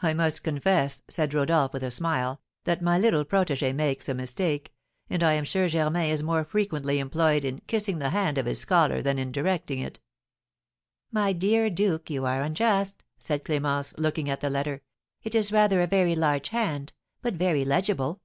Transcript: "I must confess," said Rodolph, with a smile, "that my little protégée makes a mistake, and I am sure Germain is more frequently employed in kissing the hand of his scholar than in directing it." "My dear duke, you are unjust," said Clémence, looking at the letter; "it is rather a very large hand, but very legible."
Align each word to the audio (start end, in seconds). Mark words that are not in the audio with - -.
"I 0.00 0.14
must 0.14 0.42
confess," 0.42 1.02
said 1.08 1.34
Rodolph, 1.34 1.74
with 1.74 1.82
a 1.82 1.90
smile, 1.90 2.40
"that 2.64 2.80
my 2.80 2.96
little 2.98 3.22
protégée 3.22 3.74
makes 3.74 4.08
a 4.08 4.14
mistake, 4.14 4.72
and 5.10 5.22
I 5.22 5.34
am 5.34 5.44
sure 5.44 5.68
Germain 5.68 6.10
is 6.10 6.22
more 6.22 6.42
frequently 6.42 6.98
employed 6.98 7.44
in 7.44 7.58
kissing 7.66 7.98
the 7.98 8.08
hand 8.08 8.38
of 8.38 8.46
his 8.46 8.58
scholar 8.60 9.02
than 9.02 9.18
in 9.18 9.30
directing 9.30 9.80
it." 9.80 10.00
"My 11.10 11.34
dear 11.34 11.68
duke, 11.68 12.08
you 12.08 12.24
are 12.24 12.40
unjust," 12.40 13.04
said 13.18 13.44
Clémence, 13.44 13.92
looking 13.98 14.30
at 14.30 14.40
the 14.40 14.48
letter; 14.48 14.80
"it 15.22 15.34
is 15.34 15.52
rather 15.52 15.82
a 15.82 15.86
very 15.86 16.16
large 16.16 16.48
hand, 16.48 16.94
but 17.20 17.34
very 17.34 17.62
legible." 17.66 18.22